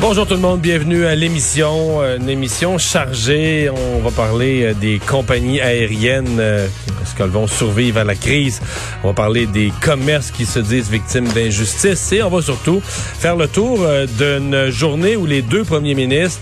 [0.00, 3.70] Bonjour tout le monde, bienvenue à l'émission, euh, une émission chargée.
[3.70, 6.66] On va parler euh, des compagnies aériennes, euh,
[7.02, 8.60] est-ce qu'elles vont survivre à la crise?
[9.04, 13.36] On va parler des commerces qui se disent victimes d'injustice et on va surtout faire
[13.36, 13.86] le tour
[14.18, 16.40] d'une journée où les deux premiers ministres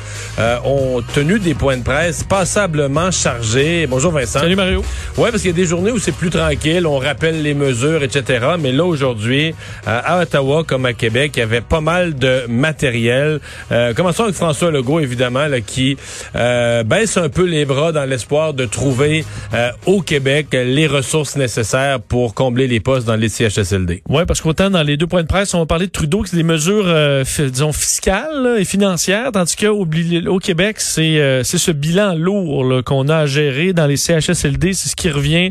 [0.65, 3.87] ont tenu des points de presse passablement chargés.
[3.87, 4.41] Bonjour Vincent.
[4.41, 4.85] Salut Mario.
[5.17, 8.03] Ouais, parce qu'il y a des journées où c'est plus tranquille, on rappelle les mesures,
[8.03, 8.47] etc.
[8.61, 9.55] Mais là aujourd'hui,
[9.87, 13.40] à Ottawa comme à Québec, il y avait pas mal de matériel.
[13.73, 15.97] Euh, commençons avec François Legault, évidemment, là, qui
[16.37, 19.24] euh, baisse un peu les bras dans l'espoir de trouver
[19.55, 24.02] euh, au Québec les ressources nécessaires pour combler les postes dans les CHSLD.
[24.09, 26.37] Oui, parce qu'autant dans les deux points de presse, on va parler de Trudeau, qui
[26.37, 26.87] des mesures,
[27.38, 29.87] disons, fiscales et financières, tandis qu'au
[30.27, 34.73] au Québec, c'est c'est ce bilan lourd qu'on a à gérer dans les CHSLD.
[34.73, 35.51] C'est ce qui revient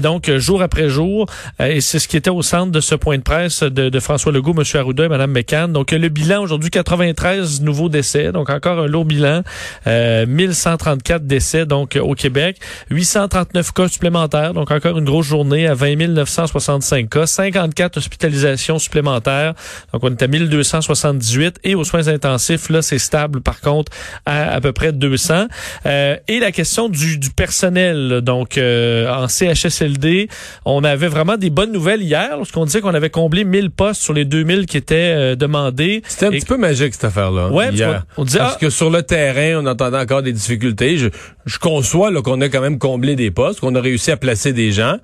[0.00, 1.26] donc jour après jour.
[1.58, 4.32] et c'est ce qui était au centre de ce point de presse de, de François
[4.32, 4.64] Legault, M.
[4.74, 5.72] Arruda et Mme McCann.
[5.72, 7.29] Donc, le bilan aujourd'hui, 93
[7.60, 9.42] nouveaux décès, donc encore un lourd bilan.
[9.86, 12.58] Euh, 1134 décès donc au Québec,
[12.90, 19.54] 839 cas supplémentaires, donc encore une grosse journée à 20 965 cas, 54 hospitalisations supplémentaires,
[19.92, 23.92] donc on est à 1278 et aux soins intensifs là c'est stable par contre
[24.26, 25.46] à à peu près 200.
[25.86, 30.28] Euh, et la question du, du personnel, donc euh, en CHSLD,
[30.64, 34.12] on avait vraiment des bonnes nouvelles hier lorsqu'on disait qu'on avait comblé 1000 postes sur
[34.12, 36.02] les 2000 qui étaient euh, demandés.
[36.06, 37.70] C'était un petit peu magique cette affaire là Ouais,
[38.16, 40.96] on, parce que sur le terrain, on entendait encore des difficultés.
[40.96, 41.08] Je,
[41.44, 44.72] je conçois qu'on a quand même comblé des postes, qu'on a réussi à placer des
[44.72, 44.96] gens.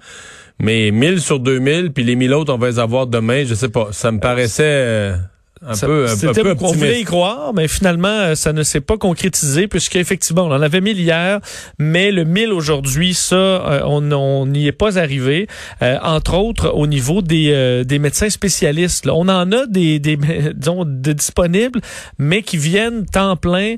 [0.58, 3.68] Mais 1000 sur 2000, puis les 1000 autres, on va les avoir demain, je sais
[3.68, 3.89] pas.
[3.92, 4.63] Ça me paraissait...
[4.64, 5.17] Euh,
[5.62, 8.98] un peu, un, peu on voulait y croire, mais finalement, euh, ça ne s'est pas
[8.98, 11.40] concrétisé puisqu'effectivement, on en avait mis hier,
[11.78, 15.46] mais le 1000 aujourd'hui, ça, euh, on n'y est pas arrivé.
[15.80, 19.06] Euh, entre autres, au niveau des, des médecins spécialistes.
[19.06, 19.14] Là.
[19.14, 20.17] On en a des, des
[20.55, 21.80] disons, de disponibles,
[22.18, 23.77] mais qui viennent temps plein.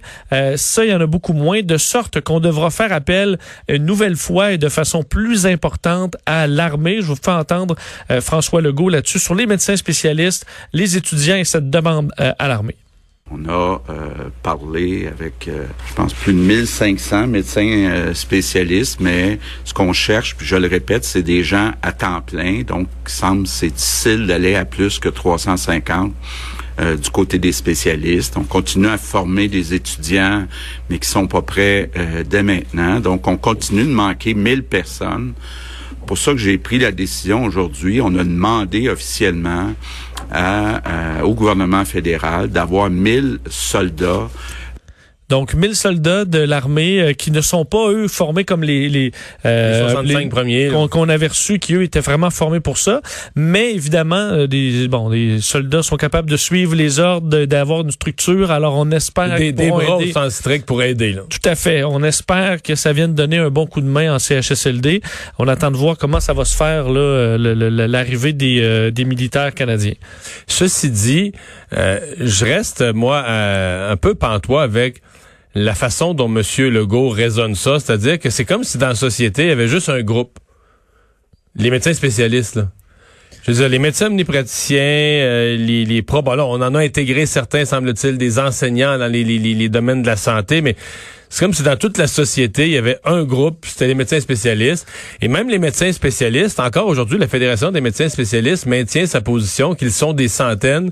[0.56, 4.16] ça, il y en a beaucoup moins, de sorte qu'on devra faire appel une nouvelle
[4.16, 6.96] fois et de façon plus importante à l'armée.
[7.00, 7.76] Je vous fais entendre
[8.20, 12.76] François Legault là-dessus sur les médecins spécialistes, les étudiants et cette demande euh, à l'armée.
[13.30, 19.74] On a euh, parlé avec, euh, je pense, plus de 1500 médecins spécialistes, mais ce
[19.74, 22.62] qu'on cherche, puis je le répète, c'est des gens à temps plein.
[22.62, 26.12] Donc, il semble c'est difficile d'aller à plus que 350
[27.02, 28.36] du côté des spécialistes.
[28.36, 30.46] On continue à former des étudiants,
[30.88, 31.90] mais qui sont pas prêts
[32.24, 33.00] dès maintenant.
[33.00, 35.34] Donc, on continue de manquer 1000 personnes
[36.08, 38.00] pour ça que j'ai pris la décision aujourd'hui.
[38.00, 39.74] On a demandé officiellement
[41.22, 44.30] au gouvernement fédéral d'avoir 1000 soldats
[45.28, 49.12] donc 1000 soldats de l'armée euh, qui ne sont pas eux formés comme les les,
[49.44, 53.02] euh, 65 premiers qu'on avait reçus qui eux étaient vraiment formés pour ça,
[53.34, 57.90] mais évidemment euh, des bon les soldats sont capables de suivre les ordres, d'avoir une
[57.90, 58.50] structure.
[58.50, 61.22] Alors on espère des, des bras au sens strict pour aider là.
[61.28, 61.84] Tout à fait.
[61.84, 65.02] On espère que ça vienne donner un bon coup de main en CHSLD.
[65.38, 69.52] On attend de voir comment ça va se faire là euh, l'arrivée des des militaires
[69.54, 69.94] canadiens.
[70.46, 71.32] Ceci dit,
[71.72, 75.02] je reste moi un peu pantois avec
[75.54, 76.42] la façon dont M.
[76.68, 79.88] Legault raisonne ça, c'est-à-dire que c'est comme si dans la société, il y avait juste
[79.88, 80.38] un groupe.
[81.54, 82.70] Les médecins spécialistes, là.
[83.42, 87.26] Je veux dire, les médecins omnipraticiens, euh, les, les pros, là, on en a intégré
[87.26, 90.76] certains, semble-t-il, des enseignants dans les, les, les domaines de la santé, mais
[91.30, 94.20] c'est comme si dans toute la société, il y avait un groupe, c'était les médecins
[94.20, 94.86] spécialistes.
[95.20, 99.74] Et même les médecins spécialistes, encore aujourd'hui, la Fédération des médecins spécialistes maintient sa position
[99.74, 100.90] qu'ils sont des centaines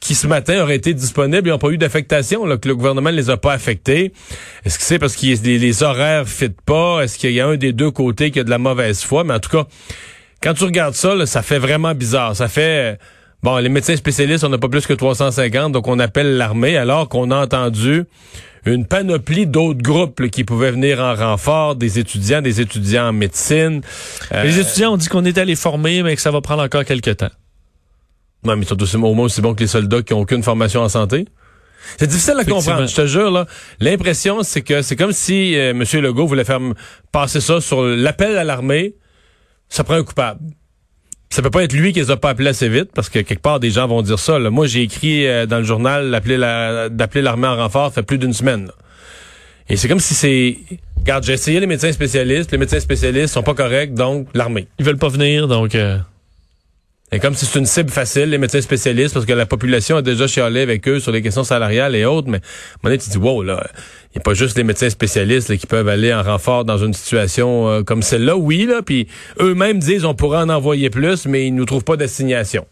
[0.00, 3.16] qui ce matin auraient été disponibles et n'ont pas eu d'affectation, que le gouvernement ne
[3.16, 4.12] les a pas affectés.
[4.64, 7.02] Est-ce que c'est parce que les, les, horaires ne fitent pas?
[7.02, 9.22] Est-ce qu'il y a un des deux côtés qui a de la mauvaise foi?
[9.22, 9.66] Mais en tout cas,
[10.42, 12.36] quand tu regardes ça, ça fait vraiment bizarre.
[12.36, 12.98] Ça fait...
[13.42, 17.08] Bon, les médecins spécialistes, on n'a pas plus que 350, donc on appelle l'armée, alors
[17.08, 18.04] qu'on a entendu
[18.64, 23.80] une panoplie d'autres groupes qui pouvaient venir en renfort, des étudiants, des étudiants en médecine.
[24.32, 26.84] Euh, les étudiants ont dit qu'on est allé former, mais que ça va prendre encore
[26.84, 27.30] quelques temps.
[28.44, 30.42] Non, mais ils sont aussi, au moins aussi bons que les soldats qui n'ont aucune
[30.42, 31.26] formation en santé.
[31.98, 33.30] C'est difficile à comprendre, je te jure.
[33.30, 33.46] là.
[33.78, 35.84] L'impression, c'est que c'est comme si euh, M.
[36.02, 36.60] Legault voulait faire
[37.12, 38.96] passer ça sur l'appel à l'armée.
[39.68, 40.40] Ça prend un coupable
[41.30, 43.42] ça peut pas être lui qui les a pas appelés assez vite parce que quelque
[43.42, 44.38] part des gens vont dire ça.
[44.38, 48.70] Moi j'ai écrit euh, dans le journal d'appeler l'armée en renfort fait plus d'une semaine.
[49.68, 50.56] Et c'est comme si c'est
[50.96, 54.68] regarde, j'ai essayé les médecins spécialistes, les médecins spécialistes sont pas corrects, donc l'armée.
[54.78, 55.74] Ils veulent pas venir, donc...
[55.74, 55.98] euh,
[57.12, 60.02] Et comme si c'est une cible facile, les médecins spécialistes, parce que la population a
[60.02, 62.40] déjà chialé avec eux sur les questions salariales et autres, mais
[62.82, 63.64] à tu dis, wow, là,
[64.12, 66.78] il n'y a pas juste les médecins spécialistes là, qui peuvent aller en renfort dans
[66.78, 68.36] une situation euh, comme celle-là.
[68.36, 69.06] Oui, là, puis
[69.38, 72.66] eux-mêmes disent, on pourrait en envoyer plus, mais ils nous trouvent pas d'assignation.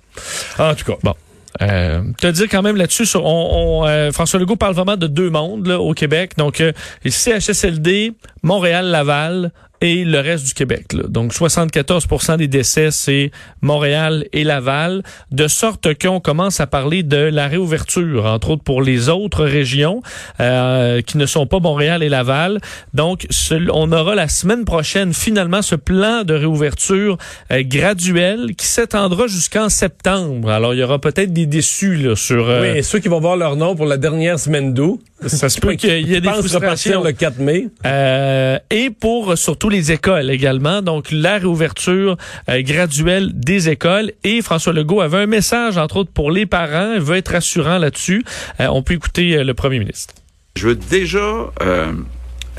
[0.58, 1.14] En tout cas, Bon.
[1.62, 5.30] Euh, te dire quand même là-dessus, on, on, euh, François Legault parle vraiment de deux
[5.30, 6.32] mondes là, au Québec.
[6.36, 6.72] Donc, euh,
[7.06, 9.52] CHSLD, Montréal, Laval
[9.84, 10.94] et le reste du Québec.
[10.94, 11.02] là.
[11.06, 15.02] Donc, 74% des décès, c'est Montréal et Laval.
[15.30, 20.00] De sorte qu'on commence à parler de la réouverture, entre autres pour les autres régions
[20.40, 22.60] euh, qui ne sont pas Montréal et Laval.
[22.94, 23.26] Donc,
[23.72, 27.18] on aura la semaine prochaine finalement ce plan de réouverture
[27.52, 30.48] euh, graduel qui s'étendra jusqu'en septembre.
[30.48, 32.48] Alors, il y aura peut-être des déçus là, sur...
[32.48, 35.60] euh, oui, ceux qui vont voir leur nom pour la dernière semaine d'août, ça se
[35.60, 37.02] peut qu'il y ait des frustrations.
[37.02, 37.68] le 4 mai.
[37.86, 40.82] Euh, et pour surtout les écoles également.
[40.82, 42.16] Donc, la réouverture
[42.48, 44.12] euh, graduelle des écoles.
[44.22, 46.92] Et François Legault avait un message, entre autres, pour les parents.
[46.94, 48.24] Il veut être rassurant là-dessus.
[48.60, 50.14] Euh, on peut écouter euh, le premier ministre.
[50.56, 51.92] Je veux déjà euh,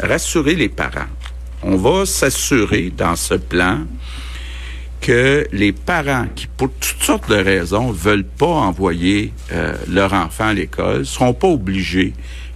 [0.01, 1.07] rassurer les parents.
[1.63, 3.79] On va s'assurer dans ce plan
[5.01, 10.47] que les parents qui, pour toutes sortes de raisons, veulent pas envoyer euh, leur enfant
[10.47, 12.13] à l'école, seront pas obligés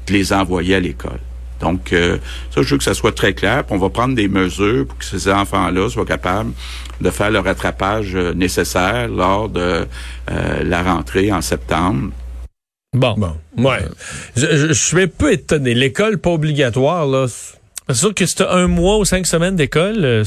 [0.10, 1.20] de les envoyer à l'école.
[1.62, 2.18] Donc, euh,
[2.56, 3.66] ça, je veux que ça soit très clair.
[3.66, 6.52] Puis on va prendre des mesures pour que ces enfants-là soient capables
[7.02, 9.86] de faire le rattrapage euh, nécessaire lors de
[10.32, 12.12] euh, la rentrée en septembre.
[12.94, 13.14] Bon.
[13.18, 13.80] Bon, ouais.
[14.36, 15.74] Je, je, je suis un peu étonné.
[15.74, 17.28] L'école pas obligatoire, là.
[17.28, 17.58] c'est-
[17.94, 20.24] sûr que si un mois ou cinq semaines d'école, euh,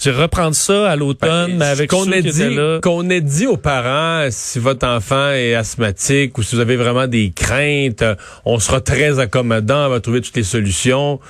[0.00, 4.28] tu reprendre ça à l'automne, mais avec qu'on ait dit qu'on ait dit aux parents
[4.30, 8.14] si votre enfant est asthmatique ou si vous avez vraiment des craintes, euh,
[8.44, 11.20] on sera très accommodant, on va trouver toutes les solutions.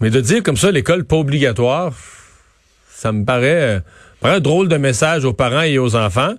[0.00, 1.92] Mais de dire comme ça l'école pas obligatoire,
[2.90, 3.80] ça me paraît, euh,
[4.20, 6.34] paraît un drôle de message aux parents et aux enfants.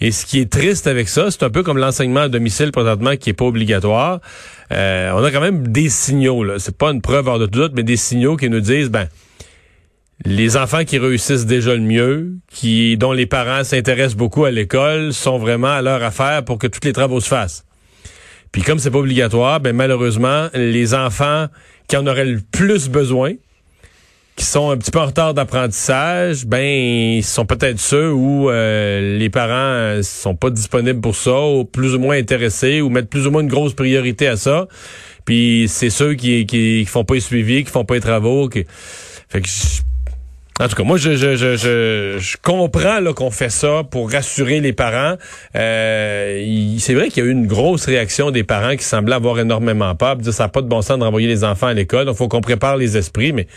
[0.00, 3.16] Et ce qui est triste avec ça, c'est un peu comme l'enseignement à domicile présentement
[3.16, 4.20] qui est pas obligatoire.
[4.72, 7.60] Euh, on a quand même des signaux là, c'est pas une preuve hors de tout
[7.60, 9.08] doute, mais des signaux qui nous disent ben
[10.24, 15.12] les enfants qui réussissent déjà le mieux, qui dont les parents s'intéressent beaucoup à l'école,
[15.12, 17.64] sont vraiment à leur affaire pour que tous les travaux se fassent.
[18.52, 21.46] Puis comme c'est pas obligatoire, ben malheureusement, les enfants
[21.88, 23.32] qui en auraient le plus besoin,
[24.36, 29.18] qui sont un petit peu en retard d'apprentissage, ben ils sont peut-être ceux où euh,
[29.18, 33.26] les parents sont pas disponibles pour ça, ou plus ou moins intéressés, ou mettent plus
[33.26, 34.68] ou moins une grosse priorité à ça.
[35.24, 38.48] Puis c'est ceux qui, qui, font pas les suivis, qui font pas les travaux.
[38.48, 38.64] Qui...
[40.60, 41.56] en tout cas, moi, je, je, je,
[42.18, 45.16] je, comprends qu'on fait ça pour rassurer les parents.
[45.56, 49.14] Euh, il- c'est vrai qu'il y a eu une grosse réaction des parents qui semblaient
[49.14, 51.74] avoir énormément peur, dire ça n'a pas de bon sens de renvoyer les enfants à
[51.74, 52.04] l'école.
[52.06, 53.50] Donc, faut qu'on prépare les esprits, mais tu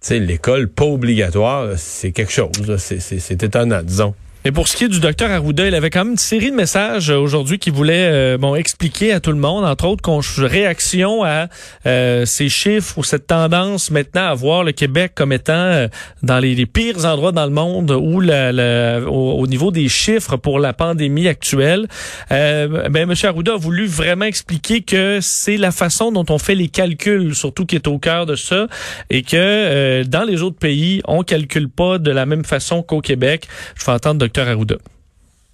[0.00, 2.50] sais, l'école pas obligatoire, c'est quelque chose.
[2.78, 4.14] c'est étonnant, disons.
[4.46, 6.54] Et pour ce qui est du docteur Arruda, il avait quand même une série de
[6.56, 10.20] messages euh, aujourd'hui qui voulait euh, bon expliquer à tout le monde, entre autres, qu'on
[10.36, 11.46] réaction à
[11.86, 15.88] euh, ces chiffres ou cette tendance maintenant à voir le Québec comme étant euh,
[16.22, 19.88] dans les, les pires endroits dans le monde où la, la- au, au niveau des
[19.88, 21.86] chiffres pour la pandémie actuelle.
[22.30, 23.14] Euh, ben, M.
[23.22, 27.64] Arruda a voulu vraiment expliquer que c'est la façon dont on fait les calculs, surtout
[27.64, 28.66] qui est au cœur de ça,
[29.08, 33.00] et que euh, dans les autres pays, on calcule pas de la même façon qu'au
[33.00, 33.48] Québec.
[33.74, 34.33] Je vais entendre Dr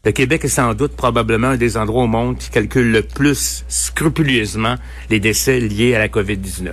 [0.05, 3.65] Le Québec est sans doute probablement un des endroits au monde qui calcule le plus
[3.69, 4.77] scrupuleusement
[5.11, 6.71] les décès liés à la COVID-19.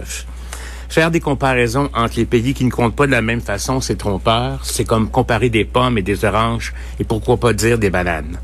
[0.89, 3.97] Faire des comparaisons entre les pays qui ne comptent pas de la même façon, c'est
[3.97, 4.63] trompeur.
[4.63, 8.37] C'est comme comparer des pommes et des oranges et pourquoi pas dire des bananes.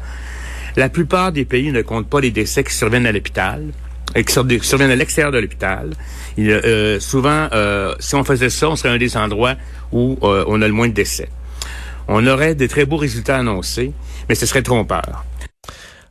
[0.76, 3.64] La plupart des pays ne comptent pas les décès qui surviennent à l'hôpital
[4.16, 5.92] et qui sur- qui surviennent à l'extérieur de l'hôpital.
[6.38, 9.56] Euh, souvent, euh, si on faisait ça, on serait un des endroits
[9.94, 11.30] où euh, on a le moins de décès.
[12.08, 13.92] On aurait des très beaux résultats annoncés,
[14.30, 15.26] mais ce serait trompeur.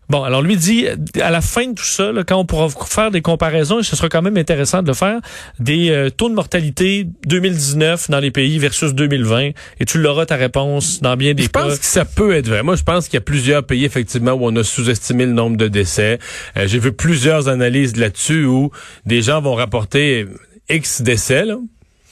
[0.09, 0.87] Bon, alors lui dit,
[1.23, 3.97] à la fin de tout ça, là, quand on pourra faire des comparaisons, et ce
[3.97, 5.21] sera quand même intéressant de le faire,
[5.59, 10.37] des euh, taux de mortalité 2019 dans les pays versus 2020, et tu l'auras ta
[10.37, 11.63] réponse dans bien des Je cas.
[11.63, 12.63] pense que ça peut être vrai.
[12.63, 15.57] Moi, je pense qu'il y a plusieurs pays, effectivement, où on a sous-estimé le nombre
[15.57, 16.19] de décès.
[16.59, 18.71] Euh, J'ai vu plusieurs analyses là-dessus où
[19.07, 20.27] des gens vont rapporter
[20.69, 21.57] X décès, là,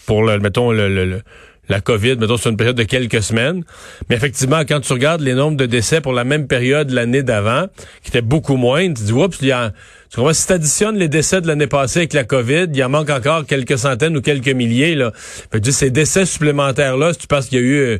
[0.07, 1.23] pour, le, mettons, le, le- le-
[1.71, 3.65] la COVID, mettons, sur une période de quelques semaines.
[4.09, 7.67] Mais effectivement, quand tu regardes les nombres de décès pour la même période l'année d'avant,
[8.03, 9.73] qui était beaucoup moins, tu dis, oups, il y a...
[10.11, 12.89] Tu comprends, si tu additionnes les décès de l'année passée avec la COVID, il en
[12.89, 14.97] manque encore quelques centaines ou quelques milliers.
[14.97, 15.13] Là.
[15.15, 17.75] Fait que ces décès supplémentaires-là, si tu penses qu'il y a eu...
[17.75, 17.99] euh,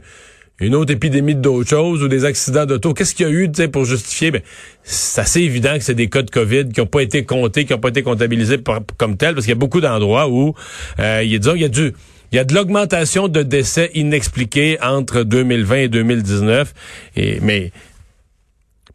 [0.63, 2.93] une autre épidémie d'autres choses ou des accidents d'auto.
[2.93, 4.31] Qu'est-ce qu'il y a eu tu sais, pour justifier?
[4.31, 4.43] Ben,
[4.83, 7.73] c'est assez évident que c'est des cas de COVID qui n'ont pas été comptés, qui
[7.73, 8.59] n'ont pas été comptabilisés
[8.99, 10.55] comme tels, parce qu'il y a beaucoup d'endroits où
[10.99, 11.95] euh, il y a, disons, il y a du
[12.33, 16.75] il y a de l'augmentation de décès inexpliqués entre 2020 et 2019.
[17.17, 17.73] Et, mais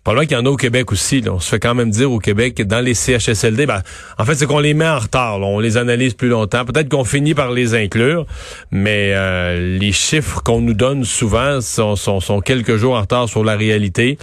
[0.06, 1.24] Probablement qu'il y en a au Québec aussi.
[1.28, 3.82] On se fait quand même dire au Québec que dans les CHSLD, ben,
[4.20, 5.42] en fait, c'est qu'on les met en retard.
[5.42, 6.64] On les analyse plus longtemps.
[6.64, 8.28] Peut-être qu'on finit par les inclure,
[8.70, 13.44] mais euh, les chiffres qu'on nous donne souvent sont, sont, quelques jours en retard sur
[13.44, 14.20] la réalité.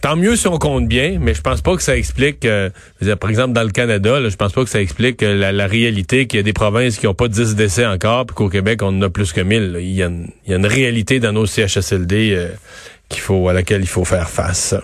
[0.00, 2.70] Tant mieux si on compte bien, mais je pense pas que ça explique, euh,
[3.20, 6.26] par exemple dans le Canada, là, je pense pas que ça explique euh, la, réalité
[6.26, 8.88] qu'il y a des provinces qui n'ont pas 10 décès encore, puis qu'au Québec on
[8.88, 9.76] en a plus que 1000.
[9.80, 12.48] Il y, a une, il y, a une réalité dans nos CHSLD
[13.10, 14.74] qu'il faut, à laquelle il faut faire face.